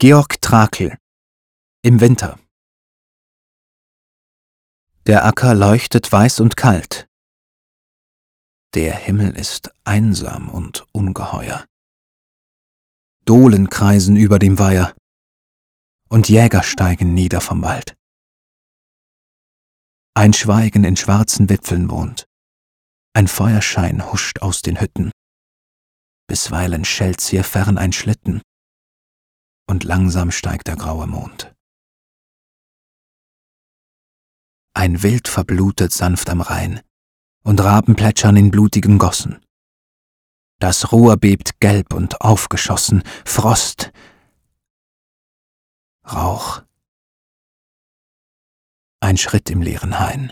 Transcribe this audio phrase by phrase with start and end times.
[0.00, 0.96] Georg Trakel
[1.82, 2.38] Im Winter
[5.08, 7.08] Der Acker leuchtet weiß und kalt.
[8.74, 11.66] Der Himmel ist einsam und ungeheuer.
[13.24, 14.94] Dohlen kreisen über dem Weiher
[16.08, 17.96] und Jäger steigen nieder vom Wald.
[20.14, 22.28] Ein Schweigen in schwarzen Wipfeln wohnt,
[23.14, 25.10] ein Feuerschein huscht aus den Hütten.
[26.28, 28.42] Bisweilen schellt's hier fern ein Schlitten,
[29.68, 31.54] und langsam steigt der graue Mond.
[34.74, 36.80] Ein Wild verblutet sanft am Rhein,
[37.44, 39.40] und Raben plätschern in blutigen Gossen.
[40.60, 43.92] Das Rohr bebt gelb und aufgeschossen, Frost,
[46.10, 46.62] Rauch.
[49.00, 50.26] Ein Schritt im leeren Hain.